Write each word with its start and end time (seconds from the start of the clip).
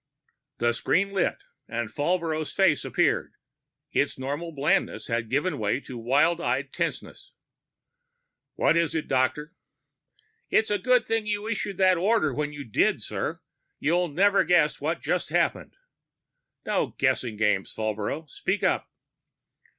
The 0.57 0.71
screen 0.73 1.11
lit 1.11 1.37
and 1.67 1.91
Falbrough's 1.93 2.51
face 2.51 2.83
appeared; 2.83 3.33
its 3.91 4.17
normal 4.17 4.51
blandness 4.51 5.05
had 5.05 5.29
given 5.29 5.59
way 5.59 5.79
to 5.81 5.95
wild 5.95 6.41
eyed 6.41 6.73
tenseness. 6.73 7.33
"What 8.55 8.75
is 8.75 8.95
it, 8.95 9.07
Doctor?" 9.07 9.53
"It's 10.49 10.71
a 10.71 10.79
good 10.79 11.05
thing 11.05 11.27
you 11.27 11.45
issued 11.47 11.77
that 11.77 11.99
order 11.99 12.33
when 12.33 12.51
you 12.51 12.63
did, 12.63 13.03
sir! 13.03 13.41
You'll 13.77 14.07
never 14.09 14.43
guess 14.43 14.81
what 14.81 15.01
just 15.03 15.29
happened" 15.29 15.75
"No 16.65 16.95
guessing 16.97 17.37
games, 17.37 17.71
Falbrough. 17.71 18.27
Speak 18.27 18.63
up." 18.63 18.89